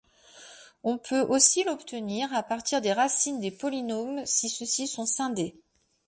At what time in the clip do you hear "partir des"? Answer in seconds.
2.41-2.91